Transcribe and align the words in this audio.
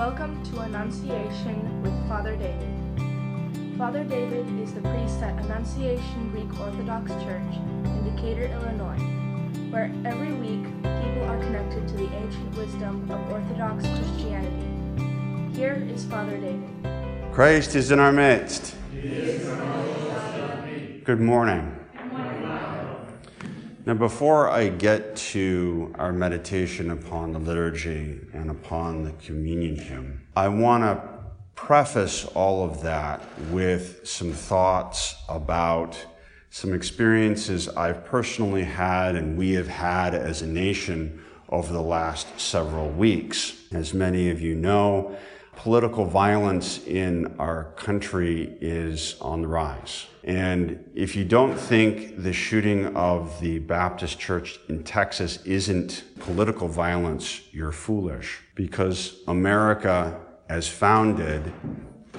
Welcome 0.00 0.42
to 0.44 0.60
Annunciation 0.60 1.82
with 1.82 1.92
Father 2.08 2.34
David. 2.34 3.76
Father 3.76 4.02
David 4.02 4.48
is 4.58 4.72
the 4.72 4.80
priest 4.80 5.20
at 5.20 5.38
Annunciation 5.44 6.30
Greek 6.30 6.58
Orthodox 6.58 7.10
Church 7.22 7.54
in 7.84 8.16
Decatur, 8.16 8.46
Illinois, 8.46 8.96
where 9.70 9.92
every 10.06 10.32
week 10.32 10.64
people 10.64 11.24
are 11.24 11.38
connected 11.40 11.86
to 11.86 11.94
the 11.98 12.10
ancient 12.14 12.56
wisdom 12.56 13.10
of 13.10 13.30
Orthodox 13.30 13.86
Christianity. 13.88 15.54
Here 15.54 15.86
is 15.92 16.06
Father 16.06 16.38
David. 16.38 17.34
Christ 17.34 17.74
is 17.74 17.90
in 17.90 17.98
our 17.98 18.10
midst. 18.10 18.74
Good 21.04 21.20
morning. 21.20 21.79
Now, 23.90 23.96
before 23.96 24.48
I 24.48 24.68
get 24.68 25.16
to 25.16 25.92
our 25.98 26.12
meditation 26.12 26.92
upon 26.92 27.32
the 27.32 27.40
liturgy 27.40 28.20
and 28.32 28.48
upon 28.48 29.02
the 29.02 29.10
communion 29.14 29.74
hymn, 29.74 30.28
I 30.36 30.46
want 30.46 30.84
to 30.84 31.02
preface 31.56 32.24
all 32.24 32.64
of 32.64 32.82
that 32.82 33.20
with 33.50 34.06
some 34.06 34.30
thoughts 34.30 35.16
about 35.28 36.06
some 36.50 36.72
experiences 36.72 37.68
I've 37.68 38.04
personally 38.04 38.62
had 38.62 39.16
and 39.16 39.36
we 39.36 39.54
have 39.54 39.66
had 39.66 40.14
as 40.14 40.40
a 40.40 40.46
nation 40.46 41.24
over 41.48 41.72
the 41.72 41.82
last 41.82 42.38
several 42.38 42.90
weeks. 42.90 43.60
As 43.72 43.92
many 43.92 44.30
of 44.30 44.40
you 44.40 44.54
know, 44.54 45.16
political 45.62 46.06
violence 46.06 46.82
in 46.86 47.34
our 47.38 47.64
country 47.76 48.56
is 48.62 49.16
on 49.20 49.42
the 49.42 49.46
rise. 49.46 50.06
And 50.24 50.90
if 50.94 51.14
you 51.14 51.22
don't 51.22 51.54
think 51.54 52.22
the 52.22 52.32
shooting 52.32 52.96
of 52.96 53.38
the 53.42 53.58
Baptist 53.58 54.18
church 54.18 54.58
in 54.70 54.84
Texas 54.84 55.38
isn't 55.44 56.02
political 56.18 56.66
violence, 56.66 57.42
you're 57.52 57.72
foolish 57.72 58.40
because 58.54 59.16
America, 59.28 60.18
as 60.48 60.66
founded, 60.66 61.52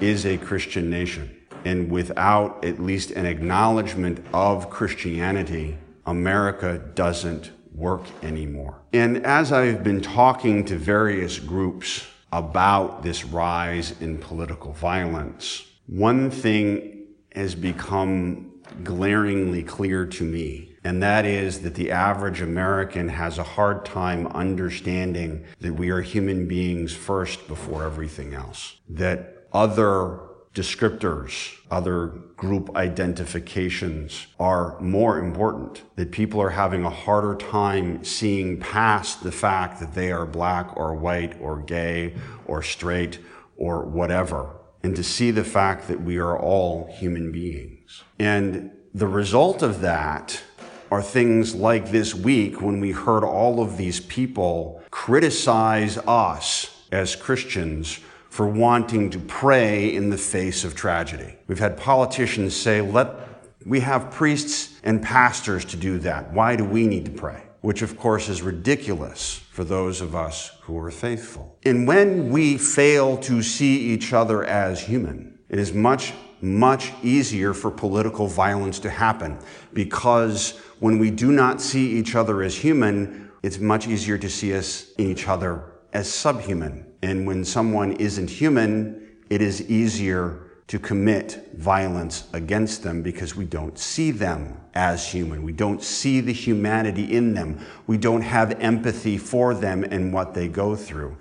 is 0.00 0.24
a 0.24 0.38
Christian 0.38 0.88
nation. 0.88 1.36
And 1.64 1.90
without 1.90 2.64
at 2.64 2.78
least 2.78 3.10
an 3.10 3.26
acknowledgement 3.26 4.24
of 4.32 4.70
Christianity, 4.70 5.78
America 6.06 6.78
doesn't 6.94 7.50
work 7.74 8.02
anymore. 8.22 8.76
And 8.92 9.26
as 9.26 9.50
I've 9.50 9.82
been 9.82 10.00
talking 10.00 10.64
to 10.66 10.76
various 10.76 11.40
groups 11.40 12.06
about 12.32 13.02
this 13.02 13.24
rise 13.24 14.00
in 14.00 14.18
political 14.18 14.72
violence, 14.72 15.66
one 15.86 16.30
thing 16.30 17.06
has 17.34 17.54
become 17.54 18.50
glaringly 18.82 19.62
clear 19.62 20.06
to 20.06 20.24
me, 20.24 20.74
and 20.84 21.02
that 21.02 21.26
is 21.26 21.60
that 21.60 21.74
the 21.74 21.90
average 21.90 22.40
American 22.40 23.08
has 23.08 23.38
a 23.38 23.42
hard 23.42 23.84
time 23.84 24.26
understanding 24.28 25.44
that 25.60 25.74
we 25.74 25.90
are 25.90 26.00
human 26.00 26.48
beings 26.48 26.94
first 26.94 27.46
before 27.46 27.84
everything 27.84 28.34
else. 28.34 28.76
That 28.88 29.46
other 29.52 30.20
descriptors, 30.54 31.56
other 31.70 32.08
group 32.36 32.76
identifications 32.76 34.26
are 34.38 34.78
more 34.80 35.18
important, 35.18 35.82
that 35.96 36.10
people 36.10 36.40
are 36.42 36.50
having 36.50 36.84
a 36.84 36.90
harder 36.90 37.34
time 37.34 38.04
seeing 38.04 38.60
past 38.60 39.22
the 39.22 39.32
fact 39.32 39.80
that 39.80 39.94
they 39.94 40.12
are 40.12 40.26
black 40.26 40.76
or 40.76 40.94
white 40.94 41.34
or 41.40 41.58
gay 41.58 42.14
or 42.46 42.62
straight 42.62 43.18
or 43.56 43.84
whatever, 43.84 44.50
and 44.82 44.94
to 44.96 45.02
see 45.02 45.30
the 45.30 45.44
fact 45.44 45.88
that 45.88 46.02
we 46.02 46.18
are 46.18 46.38
all 46.38 46.86
human 46.92 47.32
beings. 47.32 48.02
And 48.18 48.70
the 48.92 49.06
result 49.06 49.62
of 49.62 49.80
that 49.80 50.42
are 50.90 51.02
things 51.02 51.54
like 51.54 51.90
this 51.90 52.14
week 52.14 52.60
when 52.60 52.78
we 52.78 52.90
heard 52.90 53.24
all 53.24 53.62
of 53.62 53.78
these 53.78 54.00
people 54.00 54.82
criticize 54.90 55.96
us 56.06 56.84
as 56.92 57.16
Christians 57.16 57.98
for 58.32 58.46
wanting 58.46 59.10
to 59.10 59.18
pray 59.18 59.94
in 59.94 60.08
the 60.08 60.16
face 60.16 60.64
of 60.64 60.74
tragedy. 60.74 61.36
We've 61.48 61.58
had 61.58 61.76
politicians 61.76 62.56
say, 62.56 62.80
let 62.80 63.28
we 63.66 63.80
have 63.80 64.10
priests 64.10 64.80
and 64.82 65.02
pastors 65.02 65.66
to 65.66 65.76
do 65.76 65.98
that. 65.98 66.32
Why 66.32 66.56
do 66.56 66.64
we 66.64 66.86
need 66.86 67.04
to 67.04 67.10
pray? 67.10 67.42
Which, 67.60 67.82
of 67.82 67.98
course, 67.98 68.30
is 68.30 68.40
ridiculous 68.40 69.42
for 69.50 69.64
those 69.64 70.00
of 70.00 70.16
us 70.16 70.50
who 70.62 70.78
are 70.78 70.90
faithful. 70.90 71.58
And 71.66 71.86
when 71.86 72.30
we 72.30 72.56
fail 72.56 73.18
to 73.18 73.42
see 73.42 73.76
each 73.92 74.14
other 74.14 74.42
as 74.44 74.80
human, 74.80 75.38
it 75.50 75.58
is 75.58 75.74
much, 75.74 76.14
much 76.40 76.90
easier 77.02 77.52
for 77.52 77.70
political 77.70 78.28
violence 78.28 78.78
to 78.78 78.88
happen 78.88 79.38
because 79.74 80.58
when 80.80 80.98
we 80.98 81.10
do 81.10 81.32
not 81.32 81.60
see 81.60 81.90
each 81.98 82.14
other 82.14 82.42
as 82.42 82.56
human, 82.56 83.30
it's 83.42 83.58
much 83.58 83.86
easier 83.86 84.16
to 84.16 84.30
see 84.30 84.56
us 84.56 84.90
in 84.92 85.08
each 85.08 85.28
other 85.28 85.70
as 85.92 86.10
subhuman. 86.10 86.86
And 87.02 87.26
when 87.26 87.44
someone 87.44 87.92
isn't 87.92 88.30
human, 88.30 89.16
it 89.28 89.42
is 89.42 89.68
easier 89.70 90.40
to 90.68 90.78
commit 90.78 91.50
violence 91.54 92.28
against 92.32 92.82
them 92.82 93.02
because 93.02 93.36
we 93.36 93.44
don't 93.44 93.78
see 93.78 94.10
them 94.10 94.58
as 94.74 95.06
human. 95.06 95.42
We 95.42 95.52
don't 95.52 95.82
see 95.82 96.20
the 96.20 96.32
humanity 96.32 97.12
in 97.12 97.34
them. 97.34 97.58
We 97.86 97.98
don't 97.98 98.22
have 98.22 98.52
empathy 98.60 99.18
for 99.18 99.52
them 99.54 99.84
and 99.84 100.12
what 100.12 100.32
they 100.32 100.48
go 100.48 100.76
through. 100.76 101.16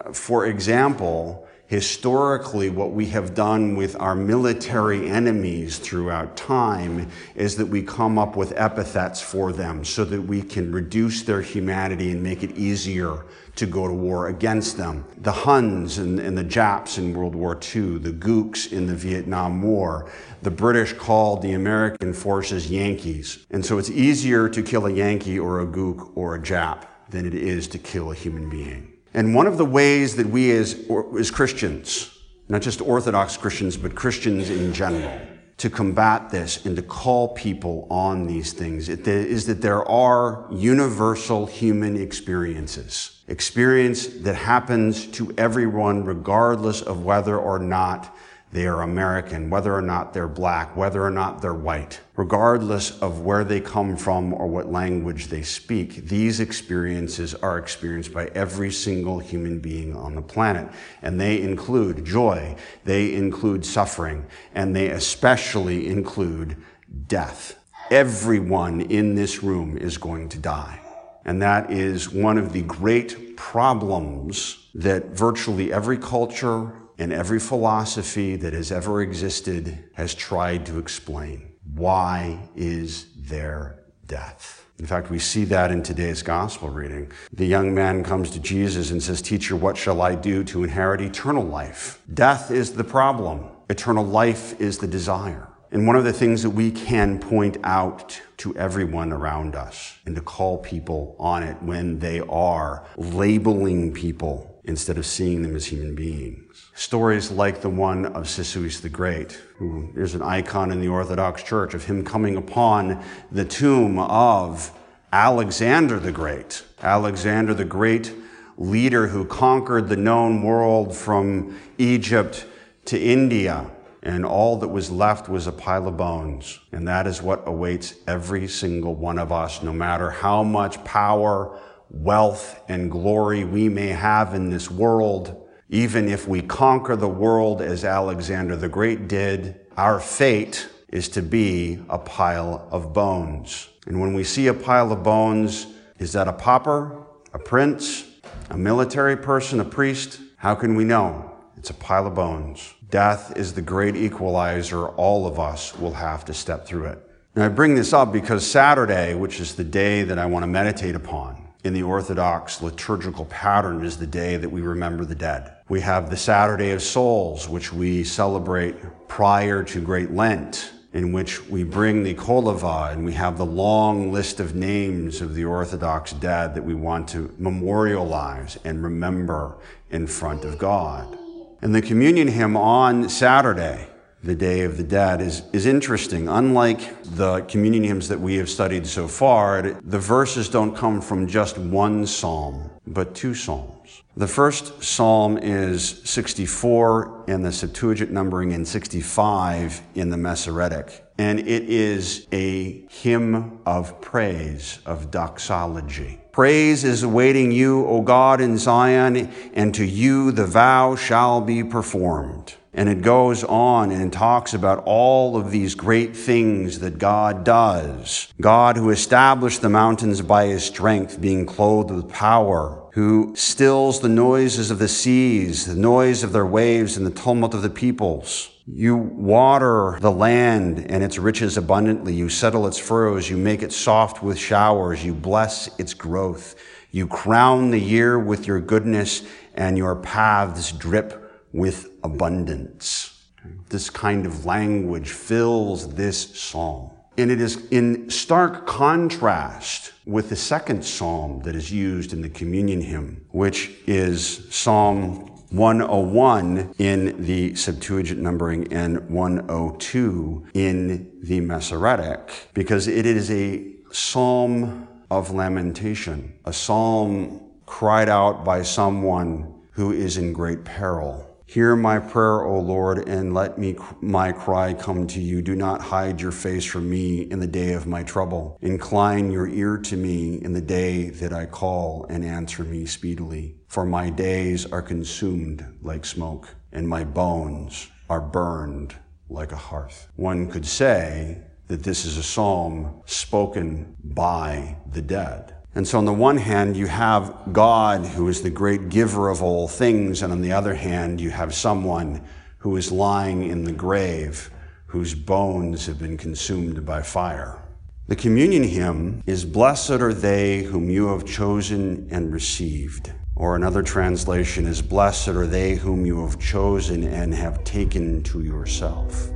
Uh, 0.00 0.12
for 0.12 0.46
example, 0.46 1.48
historically, 1.72 2.68
what 2.68 2.90
we 2.92 3.06
have 3.06 3.34
done 3.34 3.74
with 3.74 3.98
our 3.98 4.14
military 4.14 5.08
enemies 5.08 5.78
throughout 5.78 6.36
time 6.36 7.08
is 7.34 7.56
that 7.56 7.64
we 7.64 7.80
come 7.80 8.18
up 8.18 8.36
with 8.36 8.52
epithets 8.58 9.22
for 9.22 9.54
them 9.54 9.82
so 9.82 10.04
that 10.04 10.20
we 10.20 10.42
can 10.42 10.70
reduce 10.70 11.22
their 11.22 11.40
humanity 11.40 12.10
and 12.10 12.22
make 12.22 12.42
it 12.42 12.54
easier 12.58 13.24
to 13.56 13.64
go 13.64 13.88
to 13.88 13.94
war 13.94 14.28
against 14.28 14.76
them. 14.76 15.02
The 15.16 15.32
Huns 15.32 15.96
and, 15.96 16.20
and, 16.20 16.36
the 16.36 16.44
Japs 16.44 16.98
in 16.98 17.14
World 17.14 17.34
War 17.34 17.54
II, 17.54 17.96
the 17.96 18.12
Gooks 18.12 18.70
in 18.70 18.86
the 18.86 18.94
Vietnam 18.94 19.62
War, 19.62 20.10
the 20.42 20.50
British 20.50 20.92
called 20.92 21.40
the 21.40 21.54
American 21.54 22.12
forces 22.12 22.70
Yankees. 22.70 23.46
And 23.50 23.64
so 23.64 23.78
it's 23.78 23.88
easier 23.88 24.46
to 24.50 24.62
kill 24.62 24.84
a 24.84 24.92
Yankee 24.92 25.38
or 25.38 25.60
a 25.60 25.66
Gook 25.66 26.12
or 26.16 26.34
a 26.34 26.38
Jap 26.38 26.84
than 27.08 27.24
it 27.24 27.34
is 27.34 27.66
to 27.68 27.78
kill 27.78 28.12
a 28.12 28.14
human 28.14 28.50
being. 28.50 28.91
And 29.14 29.34
one 29.34 29.46
of 29.46 29.58
the 29.58 29.64
ways 29.64 30.16
that 30.16 30.26
we 30.26 30.50
as, 30.52 30.88
as 31.18 31.30
Christians, 31.30 32.18
not 32.48 32.62
just 32.62 32.80
Orthodox 32.80 33.36
Christians, 33.36 33.76
but 33.76 33.94
Christians 33.94 34.48
in 34.50 34.72
general, 34.72 35.20
to 35.58 35.70
combat 35.70 36.30
this 36.30 36.64
and 36.66 36.74
to 36.74 36.82
call 36.82 37.28
people 37.34 37.86
on 37.90 38.26
these 38.26 38.52
things 38.52 38.88
is 38.88 39.46
that 39.46 39.62
there 39.62 39.88
are 39.88 40.48
universal 40.50 41.46
human 41.46 41.96
experiences. 41.96 43.22
Experience 43.28 44.06
that 44.06 44.34
happens 44.34 45.06
to 45.06 45.32
everyone 45.38 46.04
regardless 46.04 46.82
of 46.82 47.04
whether 47.04 47.38
or 47.38 47.58
not 47.58 48.16
they 48.52 48.66
are 48.66 48.82
American, 48.82 49.48
whether 49.48 49.74
or 49.74 49.80
not 49.80 50.12
they're 50.12 50.28
black, 50.28 50.76
whether 50.76 51.02
or 51.02 51.10
not 51.10 51.40
they're 51.40 51.54
white, 51.54 52.00
regardless 52.16 53.00
of 53.00 53.22
where 53.22 53.44
they 53.44 53.60
come 53.60 53.96
from 53.96 54.34
or 54.34 54.46
what 54.46 54.70
language 54.70 55.28
they 55.28 55.40
speak, 55.40 56.06
these 56.08 56.38
experiences 56.38 57.34
are 57.34 57.56
experienced 57.56 58.12
by 58.12 58.26
every 58.34 58.70
single 58.70 59.18
human 59.18 59.58
being 59.58 59.96
on 59.96 60.14
the 60.14 60.20
planet. 60.20 60.68
And 61.00 61.18
they 61.18 61.40
include 61.40 62.04
joy, 62.04 62.54
they 62.84 63.14
include 63.14 63.64
suffering, 63.64 64.26
and 64.54 64.76
they 64.76 64.88
especially 64.88 65.88
include 65.88 66.58
death. 67.06 67.58
Everyone 67.90 68.82
in 68.82 69.14
this 69.14 69.42
room 69.42 69.78
is 69.78 69.96
going 69.96 70.28
to 70.28 70.38
die. 70.38 70.78
And 71.24 71.40
that 71.40 71.70
is 71.70 72.10
one 72.10 72.36
of 72.36 72.52
the 72.52 72.62
great 72.62 73.36
problems 73.36 74.68
that 74.74 75.06
virtually 75.10 75.72
every 75.72 75.96
culture 75.96 76.81
and 77.02 77.12
every 77.12 77.40
philosophy 77.40 78.36
that 78.36 78.52
has 78.52 78.70
ever 78.70 79.02
existed 79.02 79.76
has 79.94 80.14
tried 80.14 80.64
to 80.64 80.78
explain. 80.78 81.52
Why 81.74 82.38
is 82.54 83.06
there 83.16 83.82
death? 84.06 84.64
In 84.78 84.86
fact, 84.86 85.10
we 85.10 85.18
see 85.18 85.44
that 85.46 85.72
in 85.72 85.82
today's 85.82 86.22
gospel 86.22 86.68
reading. 86.68 87.10
The 87.32 87.44
young 87.44 87.74
man 87.74 88.04
comes 88.04 88.30
to 88.30 88.38
Jesus 88.38 88.92
and 88.92 89.02
says, 89.02 89.20
Teacher, 89.20 89.56
what 89.56 89.76
shall 89.76 90.00
I 90.00 90.14
do 90.14 90.44
to 90.44 90.62
inherit 90.62 91.00
eternal 91.00 91.42
life? 91.42 92.00
Death 92.14 92.52
is 92.52 92.72
the 92.72 92.84
problem. 92.84 93.48
Eternal 93.68 94.04
life 94.04 94.60
is 94.60 94.78
the 94.78 94.86
desire. 94.86 95.48
And 95.72 95.88
one 95.88 95.96
of 95.96 96.04
the 96.04 96.12
things 96.12 96.44
that 96.44 96.50
we 96.50 96.70
can 96.70 97.18
point 97.18 97.56
out 97.64 98.20
to 98.36 98.56
everyone 98.56 99.12
around 99.12 99.56
us 99.56 99.98
and 100.06 100.14
to 100.14 100.20
call 100.20 100.58
people 100.58 101.16
on 101.18 101.42
it 101.42 101.60
when 101.62 101.98
they 101.98 102.20
are 102.20 102.86
labeling 102.96 103.92
people 103.92 104.51
instead 104.64 104.96
of 104.96 105.04
seeing 105.04 105.42
them 105.42 105.56
as 105.56 105.66
human 105.66 105.94
beings. 105.94 106.70
Stories 106.74 107.30
like 107.30 107.60
the 107.60 107.68
one 107.68 108.06
of 108.06 108.24
Sisoes 108.24 108.80
the 108.80 108.88
Great, 108.88 109.32
who 109.56 109.90
is 109.96 110.14
an 110.14 110.22
icon 110.22 110.70
in 110.70 110.80
the 110.80 110.88
Orthodox 110.88 111.42
Church 111.42 111.74
of 111.74 111.84
him 111.84 112.04
coming 112.04 112.36
upon 112.36 113.02
the 113.32 113.44
tomb 113.44 113.98
of 113.98 114.70
Alexander 115.12 115.98
the 115.98 116.12
Great. 116.12 116.64
Alexander 116.80 117.54
the 117.54 117.64
Great, 117.64 118.14
leader 118.56 119.08
who 119.08 119.24
conquered 119.24 119.88
the 119.88 119.96
known 119.96 120.42
world 120.42 120.96
from 120.96 121.58
Egypt 121.78 122.46
to 122.84 122.98
India. 122.98 123.68
And 124.04 124.24
all 124.24 124.56
that 124.58 124.68
was 124.68 124.90
left 124.90 125.28
was 125.28 125.46
a 125.46 125.52
pile 125.52 125.86
of 125.86 125.96
bones. 125.96 126.58
And 126.72 126.88
that 126.88 127.06
is 127.06 127.22
what 127.22 127.42
awaits 127.46 127.94
every 128.06 128.48
single 128.48 128.94
one 128.94 129.18
of 129.18 129.30
us, 129.30 129.62
no 129.62 129.72
matter 129.72 130.10
how 130.10 130.42
much 130.42 130.82
power, 130.84 131.58
wealth, 131.92 132.60
and 132.68 132.90
glory 132.90 133.44
we 133.44 133.68
may 133.68 133.88
have 133.88 134.34
in 134.34 134.50
this 134.50 134.70
world 134.70 135.38
Even 135.72 136.06
if 136.06 136.28
we 136.28 136.42
conquer 136.42 136.96
the 136.96 137.08
world 137.08 137.62
as 137.62 137.82
Alexander 137.82 138.56
the 138.56 138.68
Great 138.68 139.08
did, 139.08 139.58
our 139.78 139.98
fate 139.98 140.68
is 140.88 141.08
to 141.08 141.22
be 141.22 141.78
a 141.88 141.96
pile 141.96 142.68
of 142.70 142.92
bones. 142.92 143.70
And 143.86 143.98
when 143.98 144.12
we 144.12 144.22
see 144.22 144.48
a 144.48 144.54
pile 144.54 144.92
of 144.92 145.02
bones, 145.02 145.66
is 145.98 146.12
that 146.12 146.28
a 146.28 146.32
pauper, 146.34 147.06
a 147.32 147.38
prince, 147.38 148.04
a 148.50 148.58
military 148.58 149.16
person, 149.16 149.60
a 149.60 149.64
priest? 149.64 150.20
How 150.36 150.54
can 150.54 150.74
we 150.74 150.84
know? 150.84 151.32
It's 151.56 151.70
a 151.70 151.74
pile 151.74 152.06
of 152.06 152.14
bones. 152.16 152.74
Death 152.90 153.34
is 153.34 153.54
the 153.54 153.62
great 153.62 153.96
equalizer. 153.96 154.88
All 154.88 155.26
of 155.26 155.40
us 155.40 155.74
will 155.78 155.94
have 155.94 156.26
to 156.26 156.34
step 156.34 156.66
through 156.66 156.84
it. 156.84 156.98
Now, 157.34 157.46
I 157.46 157.48
bring 157.48 157.76
this 157.76 157.94
up 157.94 158.12
because 158.12 158.46
Saturday, 158.46 159.14
which 159.14 159.40
is 159.40 159.54
the 159.54 159.64
day 159.64 160.02
that 160.02 160.18
I 160.18 160.26
want 160.26 160.42
to 160.42 160.48
meditate 160.48 160.94
upon 160.94 161.41
in 161.64 161.74
the 161.74 161.82
Orthodox 161.82 162.60
liturgical 162.60 163.24
pattern, 163.26 163.84
is 163.84 163.96
the 163.98 164.06
day 164.06 164.36
that 164.36 164.48
we 164.48 164.60
remember 164.60 165.04
the 165.04 165.14
dead. 165.14 165.52
We 165.68 165.80
have 165.80 166.10
the 166.10 166.16
Saturday 166.16 166.72
of 166.72 166.82
Souls, 166.82 167.48
which 167.48 167.72
we 167.72 168.04
celebrate 168.04 168.76
prior 169.08 169.62
to 169.64 169.80
Great 169.80 170.10
Lent, 170.10 170.72
in 170.92 171.12
which 171.12 171.46
we 171.48 171.64
bring 171.64 172.02
the 172.02 172.14
Koliva 172.14 172.92
and 172.92 173.04
we 173.04 173.12
have 173.14 173.38
the 173.38 173.46
long 173.46 174.12
list 174.12 174.40
of 174.40 174.54
names 174.54 175.20
of 175.20 175.34
the 175.34 175.44
Orthodox 175.44 176.12
dead 176.12 176.54
that 176.54 176.64
we 176.64 176.74
want 176.74 177.08
to 177.10 177.34
memorialize 177.38 178.58
and 178.64 178.82
remember 178.82 179.56
in 179.90 180.06
front 180.06 180.44
of 180.44 180.58
God. 180.58 181.16
And 181.62 181.74
the 181.74 181.80
communion 181.80 182.28
hymn 182.28 182.56
on 182.56 183.08
Saturday, 183.08 183.88
the 184.22 184.34
Day 184.34 184.62
of 184.62 184.76
the 184.76 184.84
Dead, 184.84 185.20
is, 185.20 185.42
is 185.52 185.66
interesting. 185.66 186.28
Unlike 186.28 187.02
the 187.02 187.40
communion 187.42 187.84
hymns 187.84 188.08
that 188.08 188.20
we 188.20 188.36
have 188.36 188.48
studied 188.48 188.86
so 188.86 189.08
far, 189.08 189.62
the 189.62 189.98
verses 189.98 190.48
don't 190.48 190.76
come 190.76 191.00
from 191.00 191.26
just 191.26 191.58
one 191.58 192.06
psalm, 192.06 192.70
but 192.86 193.14
two 193.14 193.34
psalms. 193.34 194.02
The 194.16 194.28
first 194.28 194.82
psalm 194.82 195.38
is 195.38 196.02
64 196.04 197.24
in 197.28 197.42
the 197.42 197.50
Septuagint 197.50 198.12
numbering 198.12 198.52
and 198.52 198.68
65 198.68 199.80
in 199.94 200.10
the 200.10 200.16
Masoretic. 200.16 201.04
And 201.18 201.40
it 201.40 201.64
is 201.64 202.26
a 202.32 202.86
hymn 202.90 203.60
of 203.64 204.00
praise, 204.00 204.80
of 204.86 205.10
doxology. 205.10 206.21
Praise 206.32 206.82
is 206.82 207.02
awaiting 207.02 207.52
you, 207.52 207.84
O 207.86 208.00
God, 208.00 208.40
in 208.40 208.56
Zion, 208.56 209.30
and 209.52 209.74
to 209.74 209.84
you 209.84 210.32
the 210.32 210.46
vow 210.46 210.96
shall 210.96 211.42
be 211.42 211.62
performed. 211.62 212.54
And 212.72 212.88
it 212.88 213.02
goes 213.02 213.44
on 213.44 213.90
and 213.90 214.10
talks 214.10 214.54
about 214.54 214.82
all 214.86 215.36
of 215.36 215.50
these 215.50 215.74
great 215.74 216.16
things 216.16 216.78
that 216.78 216.96
God 216.96 217.44
does. 217.44 218.32
God 218.40 218.78
who 218.78 218.88
established 218.88 219.60
the 219.60 219.68
mountains 219.68 220.22
by 220.22 220.46
his 220.46 220.64
strength, 220.64 221.20
being 221.20 221.44
clothed 221.44 221.90
with 221.90 222.08
power, 222.08 222.82
who 222.94 223.34
stills 223.36 224.00
the 224.00 224.08
noises 224.08 224.70
of 224.70 224.78
the 224.78 224.88
seas, 224.88 225.66
the 225.66 225.74
noise 225.74 226.22
of 226.22 226.32
their 226.32 226.46
waves, 226.46 226.96
and 226.96 227.04
the 227.04 227.10
tumult 227.10 227.52
of 227.52 227.60
the 227.60 227.68
peoples. 227.68 228.51
You 228.66 228.96
water 228.96 229.98
the 230.00 230.12
land 230.12 230.86
and 230.88 231.02
its 231.02 231.18
riches 231.18 231.56
abundantly. 231.56 232.14
You 232.14 232.28
settle 232.28 232.66
its 232.66 232.78
furrows. 232.78 233.28
You 233.28 233.36
make 233.36 233.62
it 233.62 233.72
soft 233.72 234.22
with 234.22 234.38
showers. 234.38 235.04
You 235.04 235.14
bless 235.14 235.68
its 235.80 235.94
growth. 235.94 236.54
You 236.92 237.08
crown 237.08 237.70
the 237.70 237.80
year 237.80 238.18
with 238.18 238.46
your 238.46 238.60
goodness 238.60 239.24
and 239.54 239.76
your 239.76 239.96
paths 239.96 240.70
drip 240.70 241.44
with 241.52 241.90
abundance. 242.04 243.26
This 243.68 243.90
kind 243.90 244.26
of 244.26 244.46
language 244.46 245.10
fills 245.10 245.94
this 245.94 246.38
psalm. 246.38 246.90
And 247.18 247.30
it 247.30 247.40
is 247.40 247.66
in 247.70 248.08
stark 248.08 248.66
contrast 248.66 249.92
with 250.06 250.28
the 250.28 250.36
second 250.36 250.84
psalm 250.84 251.42
that 251.42 251.54
is 251.54 251.70
used 251.70 252.12
in 252.12 252.22
the 252.22 252.28
communion 252.28 252.80
hymn, 252.80 253.26
which 253.30 253.72
is 253.86 254.46
Psalm 254.54 255.31
101 255.52 256.74
in 256.78 257.22
the 257.22 257.54
Septuagint 257.54 258.20
numbering 258.20 258.72
and 258.72 259.10
102 259.10 260.46
in 260.54 261.10
the 261.22 261.40
Masoretic, 261.40 262.48
because 262.54 262.88
it 262.88 263.04
is 263.04 263.30
a 263.30 263.70
psalm 263.90 264.88
of 265.10 265.30
lamentation, 265.30 266.32
a 266.46 266.52
psalm 266.52 267.40
cried 267.66 268.08
out 268.08 268.44
by 268.44 268.62
someone 268.62 269.52
who 269.72 269.92
is 269.92 270.16
in 270.16 270.32
great 270.32 270.64
peril. 270.64 271.31
Hear 271.52 271.76
my 271.76 271.98
prayer, 271.98 272.44
O 272.46 272.60
Lord, 272.60 273.06
and 273.06 273.34
let 273.34 273.58
me 273.58 273.76
my 274.00 274.32
cry 274.32 274.72
come 274.72 275.06
to 275.08 275.20
you. 275.20 275.42
Do 275.42 275.54
not 275.54 275.82
hide 275.82 276.18
your 276.18 276.32
face 276.32 276.64
from 276.64 276.88
me 276.88 277.30
in 277.30 277.40
the 277.40 277.46
day 277.46 277.74
of 277.74 277.86
my 277.86 278.02
trouble. 278.04 278.56
Incline 278.62 279.30
your 279.30 279.46
ear 279.46 279.76
to 279.76 279.98
me 279.98 280.36
in 280.36 280.54
the 280.54 280.62
day 280.62 281.10
that 281.10 281.34
I 281.34 281.44
call 281.44 282.06
and 282.08 282.24
answer 282.24 282.64
me 282.64 282.86
speedily. 282.86 283.56
For 283.68 283.84
my 283.84 284.08
days 284.08 284.64
are 284.72 284.80
consumed 284.80 285.62
like 285.82 286.06
smoke, 286.06 286.48
and 286.72 286.88
my 286.88 287.04
bones 287.04 287.90
are 288.08 288.22
burned 288.22 288.94
like 289.28 289.52
a 289.52 289.56
hearth. 289.56 290.08
One 290.16 290.50
could 290.50 290.64
say 290.64 291.42
that 291.66 291.82
this 291.82 292.06
is 292.06 292.16
a 292.16 292.22
psalm 292.22 293.02
spoken 293.04 293.94
by 294.02 294.78
the 294.90 295.02
dead. 295.02 295.56
And 295.74 295.88
so, 295.88 295.96
on 295.96 296.04
the 296.04 296.12
one 296.12 296.36
hand, 296.36 296.76
you 296.76 296.86
have 296.86 297.34
God, 297.50 298.04
who 298.04 298.28
is 298.28 298.42
the 298.42 298.50
great 298.50 298.90
giver 298.90 299.30
of 299.30 299.42
all 299.42 299.68
things, 299.68 300.22
and 300.22 300.30
on 300.30 300.42
the 300.42 300.52
other 300.52 300.74
hand, 300.74 301.18
you 301.18 301.30
have 301.30 301.54
someone 301.54 302.22
who 302.58 302.76
is 302.76 302.92
lying 302.92 303.44
in 303.48 303.64
the 303.64 303.72
grave, 303.72 304.50
whose 304.86 305.14
bones 305.14 305.86
have 305.86 305.98
been 305.98 306.18
consumed 306.18 306.84
by 306.84 307.00
fire. 307.00 307.62
The 308.08 308.16
communion 308.16 308.64
hymn 308.64 309.22
is 309.24 309.46
Blessed 309.46 309.92
are 309.92 310.12
they 310.12 310.62
whom 310.62 310.90
you 310.90 311.08
have 311.08 311.24
chosen 311.24 312.06
and 312.10 312.34
received. 312.34 313.10
Or 313.34 313.56
another 313.56 313.82
translation 313.82 314.66
is 314.66 314.82
Blessed 314.82 315.28
are 315.28 315.46
they 315.46 315.76
whom 315.76 316.04
you 316.04 316.22
have 316.26 316.38
chosen 316.38 317.04
and 317.04 317.32
have 317.32 317.64
taken 317.64 318.22
to 318.24 318.42
yourself. 318.42 319.30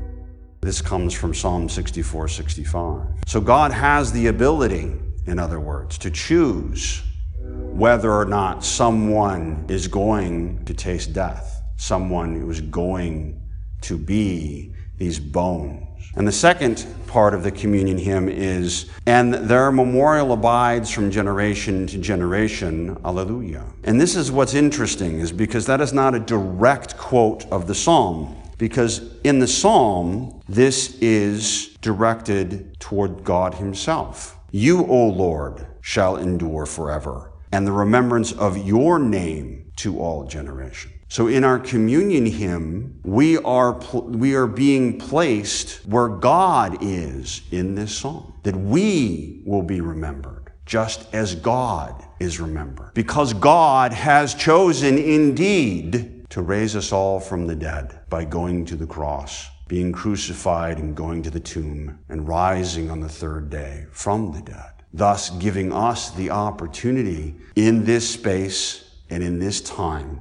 This 0.61 0.83
comes 0.83 1.15
from 1.15 1.33
Psalm 1.33 1.71
64 1.71 2.29
65. 2.29 3.07
So 3.27 3.41
God 3.41 3.73
has 3.73 4.13
the 4.13 4.27
ability 4.27 4.93
in 5.27 5.39
other 5.39 5.61
words, 5.61 5.99
to 5.99 6.11
choose 6.11 7.03
whether 7.41 8.13
or 8.13 8.25
not 8.25 8.65
someone 8.65 9.65
is 9.69 9.89
going 9.89 10.65
to 10.65 10.75
taste 10.75 11.13
death, 11.13 11.63
someone 11.77 12.35
who 12.35 12.51
is 12.51 12.61
going 12.61 13.41
to 13.83 13.99
be 13.99 14.73
these 14.99 15.19
bones. 15.19 15.83
And 16.17 16.27
the 16.27 16.33
second 16.33 16.87
part 17.07 17.35
of 17.35 17.43
the 17.43 17.51
communion 17.51 17.99
hymn 17.99 18.31
is, 18.31 18.89
and 19.05 19.35
their 19.35 19.71
memorial 19.71 20.33
abides 20.33 20.91
from 20.91 21.11
generation 21.11 21.87
to 21.89 21.99
generation, 21.99 22.97
alleluia. 23.05 23.65
And 23.85 24.01
this 24.01 24.17
is 24.17 24.33
what's 24.33 24.55
interesting, 24.55 25.21
is 25.21 25.31
because 25.31 25.67
that 25.67 25.83
is 25.83 25.93
not 25.93 26.15
a 26.15 26.19
direct 26.19 26.97
quote 26.97 27.45
of 27.51 27.67
the 27.67 27.75
psalm. 27.75 28.35
Because 28.57 29.15
in 29.25 29.39
the 29.39 29.47
psalm, 29.47 30.41
this 30.49 30.97
is 31.01 31.77
directed 31.83 32.81
toward 32.81 33.23
God 33.23 33.55
Himself. 33.55 34.36
You, 34.51 34.87
O 34.87 35.09
Lord, 35.09 35.67
shall 35.81 36.17
endure 36.17 36.67
forever, 36.67 37.33
and 37.53 37.67
the 37.67 37.73
remembrance 37.73 38.33
of 38.33 38.57
your 38.57 38.99
name 38.99 39.73
to 39.77 39.99
all 40.01 40.25
generations. 40.25 40.95
So 41.09 41.29
in 41.29 41.45
our 41.45 41.59
communion 41.59 42.27
hymn, 42.27 43.01
we 43.05 43.39
are, 43.39 43.73
we 44.03 44.35
are 44.35 44.47
being 44.47 44.99
placed 44.99 45.87
where 45.87 46.09
God 46.09 46.79
is 46.81 47.43
in 47.51 47.75
this 47.75 47.95
song, 47.95 48.35
that 48.43 48.57
we 48.57 49.43
will 49.47 49.63
be 49.63 49.81
remembered 49.81 50.53
just 50.67 51.07
as 51.15 51.37
God 51.37 52.05
is 52.19 52.41
remembered. 52.41 52.93
Because 52.95 53.33
God 53.33 53.93
has 53.93 54.35
chosen 54.35 54.99
indeed 54.99 56.27
to 56.31 56.43
raise 56.43 56.75
us 56.75 56.93
all 56.93 57.21
from 57.21 57.47
the 57.47 57.55
dead 57.55 58.01
by 58.11 58.25
going 58.25 58.65
to 58.67 58.77
the 58.77 58.87
cross 58.87 59.49
being 59.69 59.93
crucified 59.93 60.79
and 60.79 60.97
going 60.97 61.23
to 61.23 61.31
the 61.31 61.41
tomb 61.41 61.99
and 62.09 62.29
rising 62.29 62.91
on 62.91 63.01
the 63.01 63.09
third 63.09 63.51
day 63.51 63.87
from 63.91 64.33
the 64.33 64.43
dead, 64.43 64.73
thus 64.93 65.31
giving 65.31 65.73
us 65.73 66.11
the 66.11 66.31
opportunity 66.31 67.35
in 67.57 67.85
this 67.85 68.09
space 68.09 68.97
and 69.11 69.23
in 69.23 69.39
this 69.39 69.61
time 69.61 70.21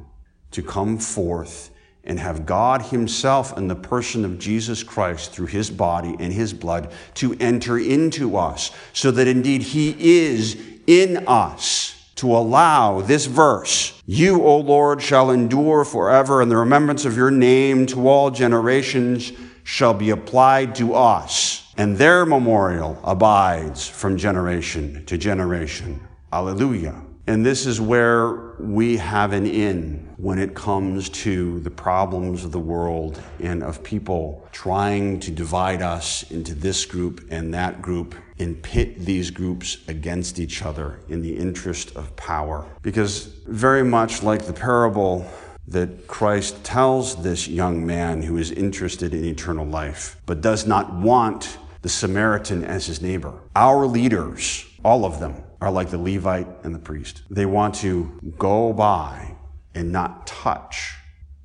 to 0.51 0.63
come 0.63 0.97
forth 0.97 1.71
and 2.03 2.19
have 2.19 2.45
God 2.45 2.81
Himself 2.83 3.57
in 3.57 3.67
the 3.67 3.75
person 3.75 4.25
of 4.25 4.39
Jesus 4.39 4.83
Christ 4.83 5.31
through 5.31 5.47
His 5.47 5.69
body 5.69 6.15
and 6.19 6.31
His 6.31 6.53
blood 6.53 6.91
to 7.15 7.35
enter 7.39 7.77
into 7.77 8.37
us, 8.37 8.71
so 8.93 9.11
that 9.11 9.27
indeed 9.27 9.63
He 9.63 9.95
is 9.99 10.55
in 10.87 11.25
us 11.27 11.95
to 12.15 12.35
allow 12.35 13.01
this 13.01 13.25
verse, 13.25 14.01
You, 14.05 14.43
O 14.43 14.57
Lord, 14.57 15.01
shall 15.01 15.31
endure 15.31 15.83
forever, 15.83 16.41
and 16.41 16.49
the 16.49 16.57
remembrance 16.57 17.05
of 17.05 17.17
your 17.17 17.31
name 17.31 17.85
to 17.87 18.07
all 18.07 18.31
generations 18.31 19.31
shall 19.63 19.93
be 19.93 20.11
applied 20.11 20.75
to 20.75 20.93
us, 20.93 21.73
and 21.77 21.97
their 21.97 22.25
memorial 22.25 22.99
abides 23.03 23.87
from 23.87 24.17
generation 24.17 25.05
to 25.05 25.17
generation. 25.17 25.99
Alleluia. 26.31 27.01
And 27.27 27.43
this 27.43 27.65
is 27.65 27.81
where 27.81 28.53
we 28.59 28.97
have 28.97 29.33
an 29.33 29.47
in 29.47 30.13
when 30.17 30.37
it 30.37 30.53
comes 30.53 31.09
to 31.09 31.59
the 31.61 31.71
problems 31.71 32.45
of 32.45 32.51
the 32.51 32.59
world 32.59 33.19
and 33.39 33.63
of 33.63 33.83
people 33.83 34.47
trying 34.51 35.19
to 35.21 35.31
divide 35.31 35.81
us 35.81 36.29
into 36.29 36.53
this 36.53 36.85
group 36.85 37.25
and 37.31 37.53
that 37.53 37.81
group 37.81 38.13
and 38.39 38.61
pit 38.61 38.99
these 38.99 39.31
groups 39.31 39.77
against 39.87 40.39
each 40.39 40.63
other 40.63 40.99
in 41.07 41.21
the 41.21 41.37
interest 41.37 41.95
of 41.95 42.15
power. 42.15 42.65
Because 42.81 43.25
very 43.47 43.83
much 43.83 44.23
like 44.23 44.45
the 44.45 44.53
parable 44.53 45.25
that 45.67 46.07
Christ 46.07 46.63
tells 46.63 47.21
this 47.23 47.47
young 47.47 47.85
man 47.85 48.21
who 48.21 48.37
is 48.37 48.51
interested 48.51 49.13
in 49.13 49.25
eternal 49.25 49.65
life, 49.65 50.21
but 50.25 50.41
does 50.41 50.67
not 50.67 50.93
want 50.93 51.57
the 51.81 51.89
Samaritan 51.89 52.63
as 52.63 52.85
his 52.85 53.01
neighbor. 53.01 53.33
Our 53.55 53.85
leaders, 53.85 54.65
all 54.83 55.05
of 55.05 55.19
them, 55.19 55.43
are 55.61 55.71
like 55.71 55.89
the 55.89 55.97
Levite 55.97 56.47
and 56.63 56.75
the 56.75 56.79
priest. 56.79 57.23
They 57.29 57.45
want 57.45 57.75
to 57.75 58.33
go 58.37 58.73
by 58.73 59.35
and 59.73 59.91
not 59.91 60.27
touch 60.27 60.95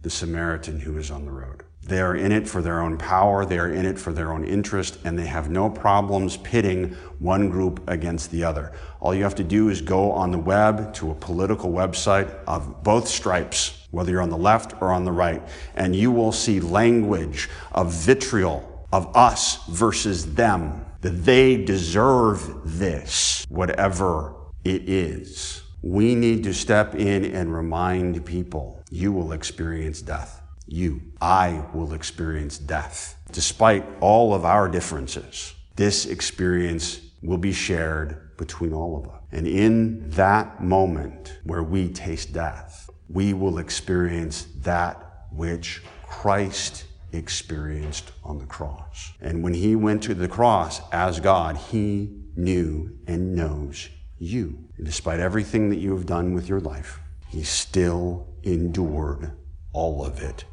the 0.03 0.11
Samaritan 0.11 0.81
who 0.81 0.97
is 0.99 1.11
on 1.11 1.25
the 1.25 1.31
road. 1.31 1.63
They 1.91 2.01
are 2.01 2.15
in 2.15 2.31
it 2.31 2.49
for 2.49 2.63
their 2.63 2.81
own 2.81 2.99
power, 2.99 3.45
they 3.45 3.59
are 3.59 3.69
in 3.69 3.85
it 3.85 3.99
for 3.99 4.13
their 4.13 4.33
own 4.33 4.45
interest, 4.45 4.99
and 5.03 5.19
they 5.19 5.27
have 5.27 5.51
no 5.51 5.69
problems 5.69 6.37
pitting 6.37 6.95
one 7.19 7.51
group 7.51 7.83
against 7.91 8.31
the 8.31 8.45
other. 8.45 8.71
All 9.01 9.13
you 9.13 9.25
have 9.25 9.35
to 9.35 9.43
do 9.43 9.71
is 9.71 9.83
go 9.83 10.13
on 10.13 10.31
the 10.31 10.39
web 10.39 10.95
to 10.95 11.11
a 11.11 11.17
political 11.17 11.73
website 11.73 12.33
of 12.47 12.85
both 12.85 13.09
stripes, 13.09 13.89
whether 13.91 14.13
you're 14.13 14.23
on 14.23 14.31
the 14.31 14.37
left 14.37 14.81
or 14.81 14.93
on 14.93 15.05
the 15.05 15.11
right, 15.11 15.43
and 15.75 15.97
you 15.97 16.13
will 16.13 16.31
see 16.31 16.61
language 16.61 17.51
of 17.73 17.93
vitriol 17.93 18.87
of 18.93 19.17
us 19.17 19.67
versus 19.67 20.37
them, 20.37 20.87
that 21.01 21.25
they 21.25 21.57
deserve 21.57 22.79
this, 22.79 23.45
whatever 23.49 24.37
it 24.63 24.89
is. 24.89 25.65
We 25.83 26.15
need 26.15 26.45
to 26.45 26.55
step 26.55 26.95
in 26.95 27.25
and 27.25 27.53
remind 27.53 28.25
people 28.25 28.81
you 28.93 29.11
will 29.11 29.33
experience 29.33 30.01
death. 30.03 30.40
You, 30.73 31.03
I 31.21 31.65
will 31.75 31.95
experience 31.95 32.57
death. 32.57 33.17
Despite 33.33 33.85
all 34.01 34.33
of 34.33 34.45
our 34.45 34.69
differences, 34.69 35.53
this 35.75 36.07
experience 36.07 37.01
will 37.23 37.39
be 37.39 37.53
shared 37.53 38.37
between 38.37 38.73
all 38.73 38.97
of 38.97 39.09
us. 39.09 39.21
And 39.33 39.49
in 39.49 40.09
that 40.11 40.63
moment 40.63 41.41
where 41.43 41.65
we 41.65 41.89
taste 41.89 42.33
death, 42.33 42.89
we 43.09 43.33
will 43.35 43.59
experience 43.59 44.47
that 44.61 45.27
which 45.33 45.83
Christ 46.05 46.85
experienced 47.11 48.13
on 48.23 48.39
the 48.39 48.47
cross. 48.47 49.13
And 49.21 49.43
when 49.43 49.55
he 49.55 49.75
went 49.75 50.05
to 50.05 50.15
the 50.15 50.29
cross 50.29 50.83
as 50.93 51.19
God, 51.19 51.57
he 51.57 52.15
knew 52.37 52.97
and 53.09 53.35
knows 53.35 53.89
you. 54.19 54.57
And 54.77 54.87
despite 54.87 55.19
everything 55.19 55.69
that 55.71 55.81
you 55.81 55.97
have 55.97 56.07
done 56.07 56.33
with 56.33 56.49
your 56.49 56.61
life, 56.61 57.01
he 57.27 57.43
still 57.43 58.29
endured 58.45 59.33
all 59.73 60.05
of 60.05 60.23
it 60.23 60.45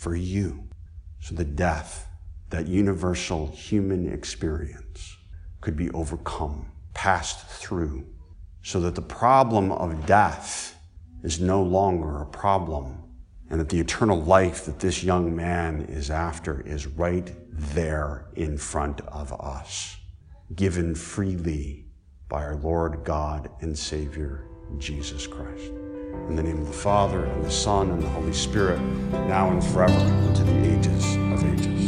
for 0.00 0.16
you. 0.16 0.66
So 1.20 1.34
the 1.34 1.44
death, 1.44 2.08
that 2.48 2.66
universal 2.66 3.48
human 3.48 4.10
experience, 4.10 5.18
could 5.60 5.76
be 5.76 5.90
overcome, 5.90 6.72
passed 6.94 7.46
through, 7.46 8.06
so 8.62 8.80
that 8.80 8.94
the 8.94 9.02
problem 9.02 9.70
of 9.70 10.06
death 10.06 10.74
is 11.22 11.38
no 11.38 11.62
longer 11.62 12.22
a 12.22 12.26
problem 12.26 13.02
and 13.50 13.60
that 13.60 13.68
the 13.68 13.78
eternal 13.78 14.18
life 14.22 14.64
that 14.64 14.78
this 14.78 15.04
young 15.04 15.36
man 15.36 15.82
is 15.82 16.10
after 16.10 16.62
is 16.62 16.86
right 16.86 17.30
there 17.52 18.30
in 18.36 18.56
front 18.56 19.02
of 19.02 19.38
us, 19.38 19.98
given 20.54 20.94
freely 20.94 21.84
by 22.26 22.42
our 22.42 22.56
Lord 22.56 23.04
God 23.04 23.50
and 23.60 23.76
Savior, 23.76 24.46
Jesus 24.78 25.26
Christ. 25.26 25.89
In 26.28 26.36
the 26.36 26.42
name 26.42 26.60
of 26.60 26.66
the 26.66 26.72
Father, 26.72 27.24
and 27.24 27.44
the 27.44 27.50
Son, 27.50 27.90
and 27.90 28.02
the 28.02 28.08
Holy 28.08 28.32
Spirit, 28.32 28.80
now 29.28 29.50
and 29.50 29.64
forever, 29.64 29.98
to 30.34 30.44
the 30.44 30.76
ages 30.76 31.16
of 31.16 31.44
ages. 31.44 31.79